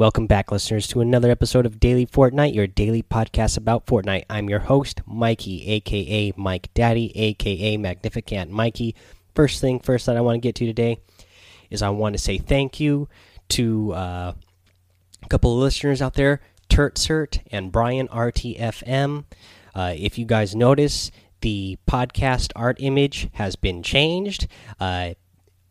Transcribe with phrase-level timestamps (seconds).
[0.00, 4.24] Welcome back, listeners, to another episode of Daily Fortnite, your daily podcast about Fortnite.
[4.30, 8.94] I'm your host, Mikey, aka Mike Daddy, aka Magnificent Mikey.
[9.34, 11.00] First thing first that I want to get to today
[11.68, 13.10] is I want to say thank you
[13.50, 14.32] to uh,
[15.22, 16.40] a couple of listeners out there,
[16.70, 19.26] Turtsert and Brian RTFM.
[19.74, 21.10] Uh, if you guys notice,
[21.42, 24.48] the podcast art image has been changed.
[24.80, 25.10] Uh,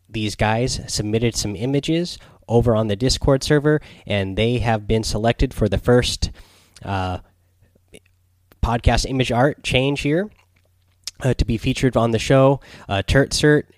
[0.08, 2.16] these guys submitted some images
[2.50, 6.30] over on the Discord server, and they have been selected for the first
[6.84, 7.18] uh,
[8.62, 10.28] podcast image art change here.
[11.22, 13.02] Uh, to be featured on the show, uh,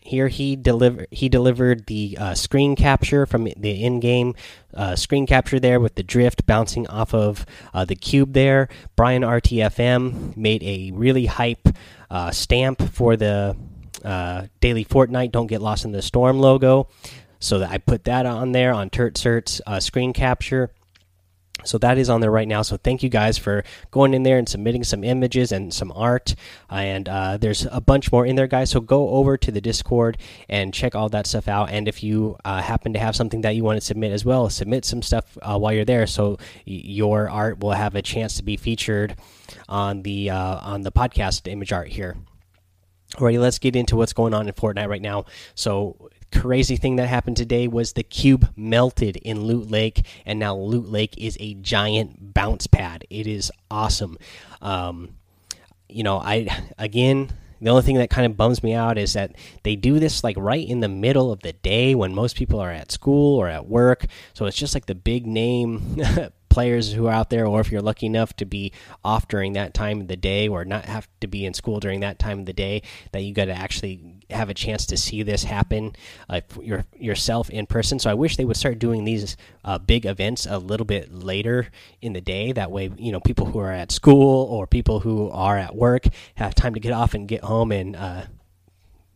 [0.00, 4.32] here he deliver he delivered the uh, screen capture from the in-game
[4.74, 7.44] uh, screen capture there with the drift bouncing off of
[7.74, 8.68] uh, the cube there.
[8.94, 11.66] Brian RTFM made a really hype
[12.12, 13.56] uh, stamp for the
[14.60, 15.32] daily Fortnite.
[15.32, 16.88] Don't get lost in the storm logo.
[17.42, 20.70] So that I put that on there on Turtsert's uh, screen capture.
[21.64, 22.62] So that is on there right now.
[22.62, 26.36] So thank you guys for going in there and submitting some images and some art.
[26.70, 28.70] And uh, there's a bunch more in there, guys.
[28.70, 30.18] So go over to the Discord
[30.48, 31.70] and check all that stuff out.
[31.70, 34.48] And if you uh, happen to have something that you want to submit as well,
[34.48, 38.44] submit some stuff uh, while you're there, so your art will have a chance to
[38.44, 39.16] be featured
[39.68, 42.16] on the uh, on the podcast image art here.
[43.16, 45.26] Alrighty, let's get into what's going on in Fortnite right now.
[45.54, 50.56] So crazy thing that happened today was the cube melted in Loot Lake, and now
[50.56, 53.04] Loot Lake is a giant bounce pad.
[53.10, 54.18] It is awesome.
[54.60, 55.16] Um,
[55.88, 57.32] you know, I again.
[57.60, 60.36] The only thing that kind of bums me out is that they do this like
[60.36, 63.68] right in the middle of the day when most people are at school or at
[63.68, 64.06] work.
[64.34, 66.02] So it's just like the big name
[66.52, 68.72] players who are out there, or if you're lucky enough to be
[69.02, 72.00] off during that time of the day, or not have to be in school during
[72.00, 72.82] that time of the day,
[73.12, 75.96] that you got to actually have a chance to see this happen
[76.28, 77.98] uh, your, yourself in person.
[77.98, 81.68] So I wish they would start doing these uh, big events a little bit later
[82.00, 82.52] in the day.
[82.52, 86.04] That way, you know, people who are at school or people who are at work
[86.34, 88.22] have time to get off and get home and uh,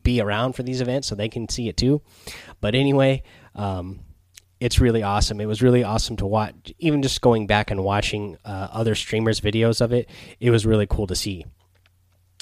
[0.03, 2.01] be around for these events so they can see it too.
[2.61, 3.23] But anyway,
[3.55, 4.01] um,
[4.61, 5.41] it's really awesome.
[5.41, 6.72] It was really awesome to watch.
[6.78, 10.09] Even just going back and watching uh, other streamers' videos of it,
[10.41, 11.44] it was really cool to see.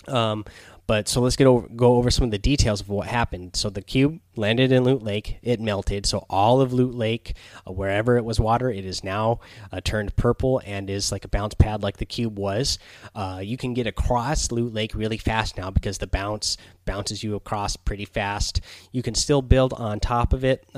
[0.07, 0.45] Um,
[0.87, 3.57] but so let's get over, go over some of the details of what happened.
[3.57, 5.39] So the cube landed in Loot Lake.
[5.43, 6.05] It melted.
[6.05, 7.37] So all of Loot Lake,
[7.67, 9.41] uh, wherever it was water, it is now
[9.73, 12.79] uh, turned purple and is like a bounce pad, like the cube was.
[13.15, 17.35] Uh, you can get across Loot Lake really fast now because the bounce bounces you
[17.35, 18.61] across pretty fast.
[18.93, 20.69] You can still build on top of it.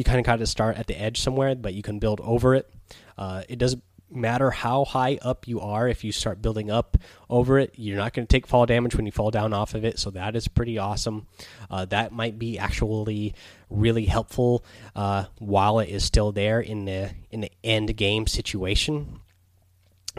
[0.00, 2.54] You kind of got to start at the edge somewhere, but you can build over
[2.54, 2.72] it.
[3.18, 6.96] Uh, it doesn't matter how high up you are if you start building up
[7.28, 9.84] over it you're not going to take fall damage when you fall down off of
[9.84, 11.28] it so that is pretty awesome
[11.70, 13.32] uh, that might be actually
[13.68, 14.64] really helpful
[14.96, 19.20] uh, while it is still there in the in the end game situation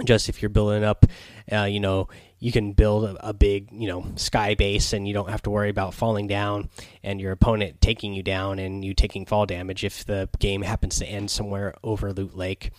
[0.05, 1.05] just if you're building up
[1.51, 2.07] uh, you know
[2.39, 5.49] you can build a, a, big you know sky base and you don't have to
[5.49, 6.69] worry about falling down
[7.03, 10.99] and your opponent taking you down and you taking fall damage if the game happens
[10.99, 12.71] to end somewhere over loot lake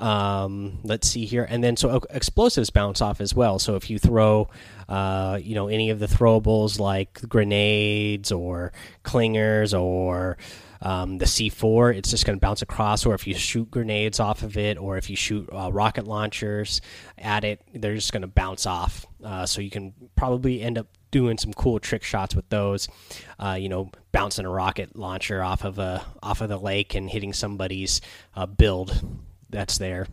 [0.00, 3.58] um, let's see here, and then so explosives bounce off as well.
[3.58, 4.48] So if you throw,
[4.88, 8.72] uh, you know, any of the throwables like grenades or
[9.04, 10.36] clingers or
[10.84, 13.04] um, the C4, it's just going to bounce across.
[13.06, 16.80] Or if you shoot grenades off of it, or if you shoot uh, rocket launchers
[17.18, 19.06] at it, they're just going to bounce off.
[19.24, 22.86] Uh, so you can probably end up doing some cool trick shots with those.
[23.38, 27.08] Uh, you know, bouncing a rocket launcher off of a off of the lake and
[27.08, 28.00] hitting somebody's
[28.36, 29.00] uh, build
[29.48, 30.06] that's there.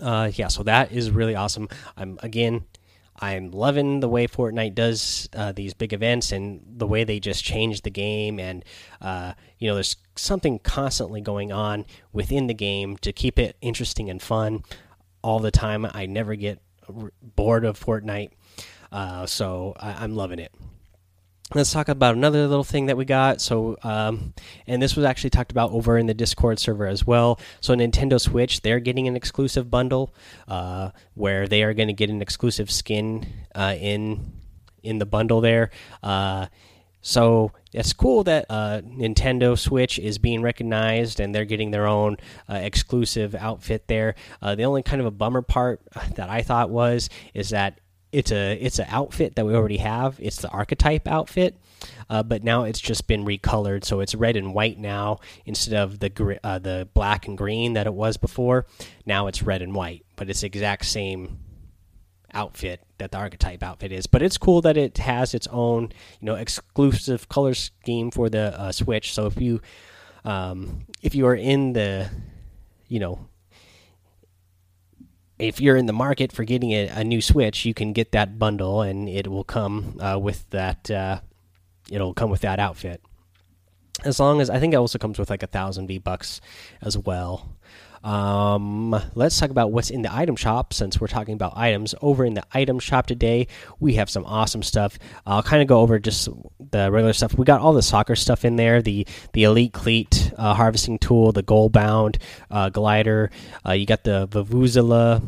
[0.00, 1.68] Uh, yeah, so that is really awesome.
[1.96, 2.64] I'm again,
[3.20, 7.44] I'm loving the way Fortnite does uh, these big events and the way they just
[7.44, 8.40] change the game.
[8.40, 8.64] And
[9.00, 14.10] uh, you know, there's something constantly going on within the game to keep it interesting
[14.10, 14.64] and fun
[15.22, 15.86] all the time.
[15.86, 16.60] I never get
[17.22, 18.30] bored of Fortnite,
[18.92, 20.52] uh, so I I'm loving it
[21.54, 23.40] let's talk about another little thing that we got.
[23.40, 24.34] So um,
[24.66, 27.38] and this was actually talked about over in the discord server as well.
[27.60, 30.14] So nintendo switch they're getting an exclusive bundle
[30.48, 34.32] uh, where they are going to get an exclusive skin uh, in
[34.82, 35.70] in the bundle there.
[36.02, 36.46] Uh,
[37.06, 42.16] so it's cool that uh, Nintendo Switch is being recognized and they're getting their own
[42.48, 44.14] uh, exclusive outfit there.
[44.40, 45.82] Uh, the only kind of a bummer part
[46.14, 47.78] that I thought was is that
[48.14, 50.18] it's a it's an outfit that we already have.
[50.20, 51.56] It's the archetype outfit,
[52.08, 55.98] uh, but now it's just been recolored, so it's red and white now instead of
[55.98, 58.66] the uh, the black and green that it was before.
[59.04, 61.38] Now it's red and white, but it's the exact same
[62.32, 64.06] outfit that the archetype outfit is.
[64.06, 68.58] But it's cool that it has its own you know exclusive color scheme for the
[68.58, 69.12] uh, Switch.
[69.12, 69.60] So if you
[70.24, 72.10] um, if you are in the
[72.88, 73.18] you know,
[75.38, 78.38] if you're in the market for getting a, a, new Switch, you can get that
[78.38, 80.90] bundle, and it will come uh, with that.
[80.90, 81.20] Uh,
[81.90, 83.02] it'll come with that outfit.
[84.04, 86.40] As long as I think it also comes with like a thousand V bucks
[86.82, 87.56] as well.
[88.04, 91.94] Um, let's talk about what's in the item shop since we're talking about items.
[92.02, 93.48] Over in the item shop today,
[93.80, 94.98] we have some awesome stuff.
[95.26, 96.28] I'll kind of go over just
[96.58, 97.36] the regular stuff.
[97.36, 101.32] We got all the soccer stuff in there the the Elite Cleat uh, harvesting tool,
[101.32, 102.18] the Goal Bound
[102.50, 103.30] uh, glider.
[103.66, 105.26] Uh, you got the Vuvuzela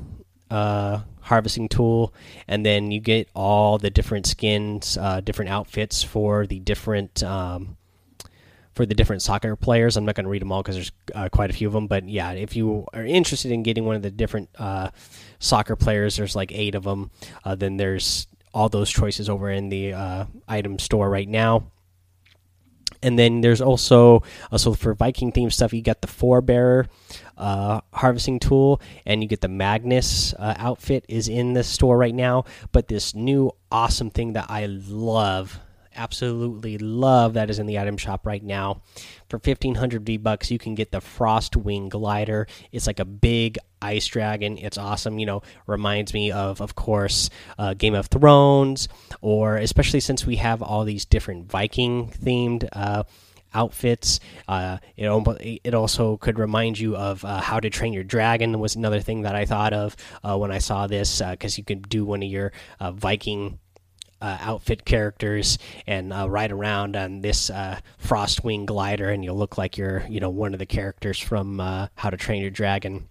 [0.50, 2.12] uh, harvesting tool,
[2.46, 7.22] and then you get all the different skins, uh, different outfits for the different.
[7.22, 7.78] Um,
[8.76, 9.96] for the different soccer players.
[9.96, 11.86] I'm not going to read them all because there's uh, quite a few of them.
[11.86, 14.90] But yeah, if you are interested in getting one of the different uh,
[15.38, 17.10] soccer players, there's like eight of them.
[17.42, 21.72] Uh, then there's all those choices over in the uh, item store right now.
[23.02, 25.72] And then there's also also for Viking theme stuff.
[25.72, 26.86] You got the forebearer
[27.36, 32.14] uh, harvesting tool, and you get the Magnus uh, outfit is in the store right
[32.14, 32.44] now.
[32.72, 35.60] But this new awesome thing that I love
[35.96, 38.82] absolutely love that is in the item shop right now.
[39.28, 42.46] For 1500 V bucks, you can get the Frostwing glider.
[42.72, 44.58] It's like a big ice dragon.
[44.58, 45.18] It's awesome.
[45.18, 48.88] You know, reminds me of, of course, uh, Game of Thrones,
[49.20, 52.68] or especially since we have all these different Viking themed.
[52.72, 53.04] Uh,
[53.54, 54.20] outfits.
[54.46, 58.76] Uh, it it also could remind you of uh, How to Train Your Dragon was
[58.76, 61.88] another thing that I thought of uh, when I saw this because uh, you could
[61.88, 63.58] do one of your uh, Viking
[64.20, 69.58] uh, outfit characters and uh, ride around on this uh, Frostwing glider, and you'll look
[69.58, 73.08] like you're, you know, one of the characters from uh, How to Train Your Dragon.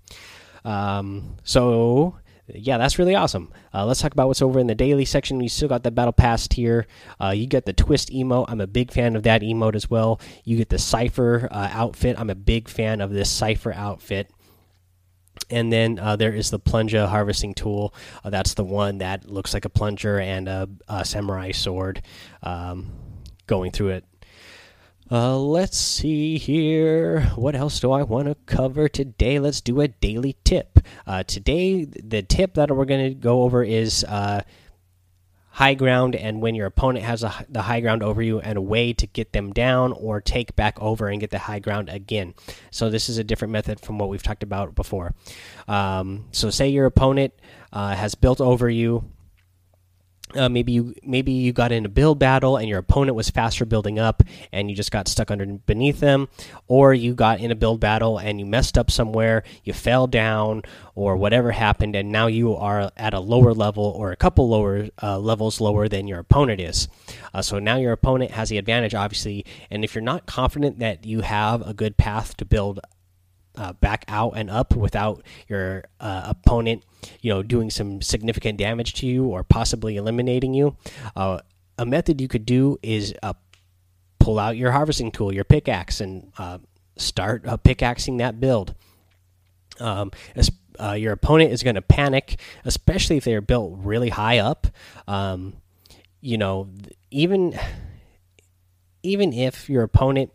[0.63, 2.17] Um, so
[2.47, 3.51] yeah, that's really awesome.
[3.73, 5.39] Uh, let's talk about what's over in the daily section.
[5.39, 6.85] We still got the battle pass here.
[7.19, 8.45] Uh, you get the twist emote.
[8.49, 10.19] I'm a big fan of that emote as well.
[10.43, 12.19] You get the cipher uh, outfit.
[12.19, 14.29] I'm a big fan of this cipher outfit
[15.49, 17.93] and then uh, there is the plunger harvesting tool.
[18.23, 22.01] Uh, that's the one that looks like a plunger and a, a samurai sword
[22.43, 22.91] um,
[23.47, 24.05] going through it.
[25.11, 27.21] Uh, let's see here.
[27.35, 29.37] What else do I want to cover today?
[29.37, 30.79] Let's do a daily tip.
[31.05, 34.41] Uh, today, the tip that we're going to go over is uh,
[35.55, 38.61] high ground and when your opponent has a, the high ground over you and a
[38.61, 42.33] way to get them down or take back over and get the high ground again.
[42.71, 45.13] So this is a different method from what we've talked about before.
[45.69, 47.33] Um, so say your opponent
[47.71, 49.09] uh, has built over you
[50.33, 53.63] uh, maybe you maybe you got in a build battle and your opponent was faster
[53.63, 56.27] building up and you just got stuck under beneath them.
[56.67, 60.63] Or you got in a build battle and you messed up somewhere you fell down
[60.95, 64.89] or whatever happened and now you are at a lower level or a couple lower
[65.01, 66.87] uh, levels lower than your opponent is.
[67.33, 69.45] Uh, so now your opponent has the advantage obviously.
[69.69, 72.79] And if you're not confident that you have a good path to build
[73.57, 76.83] uh, back out and up without your uh, opponent,
[77.21, 80.75] you know, doing some significant damage to you or possibly eliminating you.
[81.15, 81.39] Uh,
[81.77, 83.33] a method you could do is uh,
[84.19, 86.57] pull out your harvesting tool, your pickaxe, and uh,
[86.97, 88.73] start uh, pickaxing that build.
[89.79, 90.11] Um,
[90.95, 94.67] your opponent is going to panic, especially if they are built really high up.
[95.07, 95.55] Um,
[96.21, 96.69] you know,
[97.11, 97.57] even
[99.03, 100.31] even if your opponent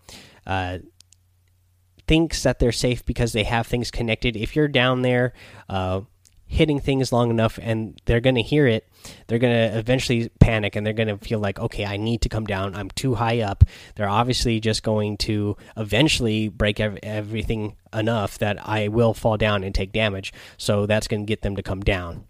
[2.10, 4.36] thinks that they're safe because they have things connected.
[4.36, 5.32] If you're down there
[5.68, 6.00] uh,
[6.44, 8.85] hitting things long enough and they're going to hear it,
[9.28, 12.28] they're going to eventually panic and they're going to feel like, okay, I need to
[12.28, 12.75] come down.
[12.75, 13.62] I'm too high up.
[13.94, 19.62] They're obviously just going to eventually break ev everything enough that I will fall down
[19.62, 20.32] and take damage.
[20.56, 22.25] So that's going to get them to come down.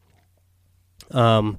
[1.10, 1.56] Um,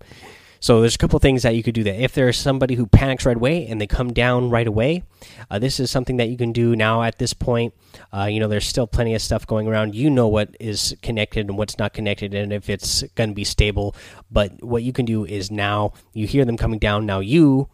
[0.62, 2.00] so there's a couple things that you could do that.
[2.00, 5.02] If there's somebody who panics right away and they come down right away,
[5.50, 7.74] uh, this is something that you can do now at this point.
[8.14, 9.96] Uh, you know, there's still plenty of stuff going around.
[9.96, 13.44] You know what is connected and what's not connected, and if it's going to be
[13.44, 13.96] stable.
[14.30, 17.08] But what you can do is now you hear them coming down.
[17.08, 17.68] Now you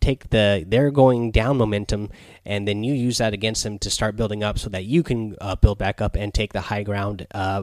[0.00, 2.10] take the they're going down momentum
[2.44, 5.36] and then you use that against them to start building up so that you can
[5.40, 7.62] uh, build back up and take the high ground uh,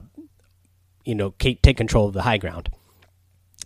[1.04, 2.70] you know take control of the high ground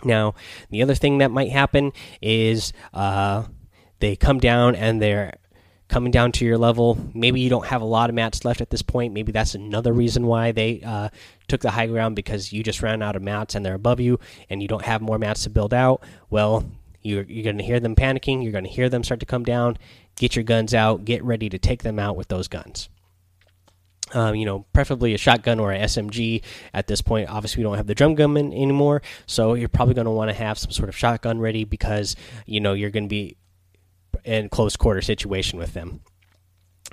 [0.05, 0.35] now,
[0.69, 1.91] the other thing that might happen
[2.21, 3.43] is uh,
[3.99, 5.37] they come down and they're
[5.87, 6.97] coming down to your level.
[7.13, 9.13] Maybe you don't have a lot of mats left at this point.
[9.13, 11.09] Maybe that's another reason why they uh,
[11.47, 14.19] took the high ground because you just ran out of mats and they're above you
[14.49, 16.03] and you don't have more mats to build out.
[16.29, 16.65] Well,
[17.01, 18.41] you're, you're going to hear them panicking.
[18.41, 19.77] You're going to hear them start to come down.
[20.15, 21.05] Get your guns out.
[21.05, 22.89] Get ready to take them out with those guns.
[24.13, 26.43] Um, you know, preferably a shotgun or a SMG
[26.73, 27.29] at this point.
[27.29, 30.35] Obviously, we don't have the drum gun anymore, so you're probably going to want to
[30.35, 32.15] have some sort of shotgun ready because
[32.45, 33.37] you know you're going to be
[34.23, 36.01] in close quarter situation with them.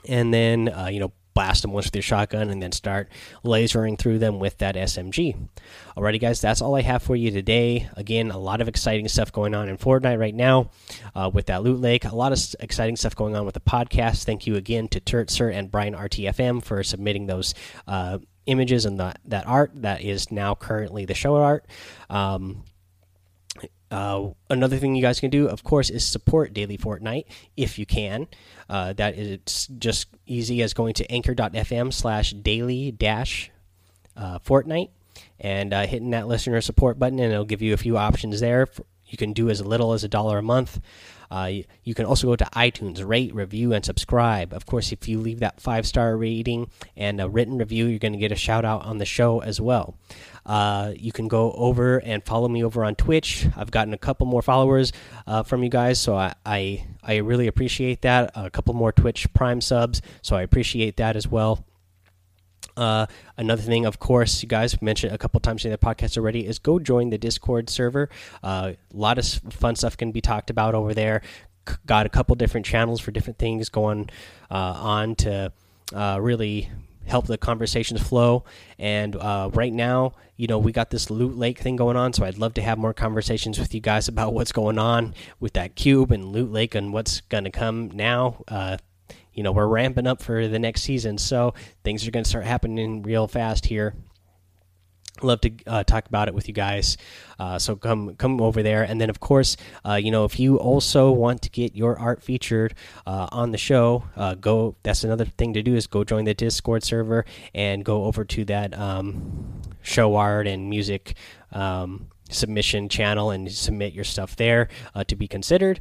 [0.08, 3.10] And then, uh, you know, blast them once with your shotgun and then start
[3.42, 5.48] lasering through them with that SMG.
[5.96, 7.88] Alrighty, guys, that's all I have for you today.
[7.96, 10.68] Again, a lot of exciting stuff going on in Fortnite right now
[11.14, 12.04] uh, with that loot lake.
[12.04, 14.24] A lot of exciting stuff going on with the podcast.
[14.24, 17.54] Thank you again to Turtser and Brian RTFM for submitting those.
[17.88, 21.66] Uh, images and that that art that is now currently the show art
[22.08, 22.64] um,
[23.90, 27.24] uh, another thing you guys can do, of course, is support Daily Fortnite
[27.56, 28.28] if you can.
[28.68, 33.50] Uh, that is just easy as going to anchor.fm slash daily dash
[34.16, 34.90] uh, Fortnite
[35.40, 38.68] and uh, hitting that listener support button, and it'll give you a few options there.
[39.10, 40.80] You can do as little as a dollar a month.
[41.30, 41.52] Uh,
[41.84, 44.52] you can also go to iTunes, rate, review, and subscribe.
[44.52, 48.14] Of course, if you leave that five star rating and a written review, you're going
[48.14, 49.96] to get a shout out on the show as well.
[50.44, 53.46] Uh, you can go over and follow me over on Twitch.
[53.56, 54.92] I've gotten a couple more followers
[55.26, 58.32] uh, from you guys, so I, I, I really appreciate that.
[58.34, 61.64] A couple more Twitch Prime subs, so I appreciate that as well.
[62.80, 63.06] Uh,
[63.36, 66.58] another thing, of course, you guys mentioned a couple times in the podcast already, is
[66.58, 68.08] go join the Discord server.
[68.42, 71.20] Uh, a lot of fun stuff can be talked about over there.
[71.68, 74.08] C got a couple different channels for different things going
[74.50, 75.52] uh, on to
[75.94, 76.70] uh, really
[77.06, 78.44] help the conversations flow.
[78.78, 82.24] And uh, right now, you know, we got this loot lake thing going on, so
[82.24, 85.74] I'd love to have more conversations with you guys about what's going on with that
[85.74, 88.42] cube and loot lake and what's going to come now.
[88.48, 88.78] Uh,
[89.40, 92.44] you know, we're ramping up for the next season, so things are going to start
[92.44, 93.94] happening real fast here.
[95.22, 96.98] Love to uh, talk about it with you guys.
[97.38, 98.82] Uh, so come come over there.
[98.82, 102.22] And then of course uh, you know if you also want to get your art
[102.22, 102.74] featured
[103.06, 106.34] uh, on the show uh, go that's another thing to do is go join the
[106.34, 111.14] discord server and go over to that um, show art and music
[111.52, 115.80] um, submission channel and submit your stuff there uh, to be considered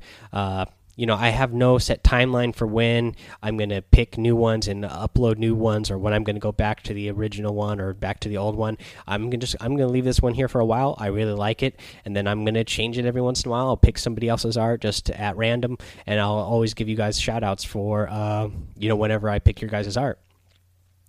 [0.99, 4.67] you know, I have no set timeline for when I'm going to pick new ones
[4.67, 7.79] and upload new ones, or when I'm going to go back to the original one
[7.79, 8.77] or back to the old one.
[9.07, 10.95] I'm going to just I'm going to leave this one here for a while.
[10.97, 13.51] I really like it, and then I'm going to change it every once in a
[13.51, 13.67] while.
[13.67, 17.45] I'll pick somebody else's art just at random, and I'll always give you guys shout
[17.45, 20.19] outs for uh, you know whenever I pick your guys' art.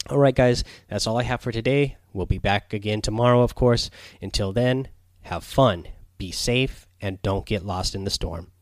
[0.08, 1.96] All right, guys, that's all I have for today.
[2.12, 3.90] We'll be back again tomorrow, of course.
[4.22, 4.86] Until then,
[5.22, 8.52] have fun, be safe, and don't get lost in the storm.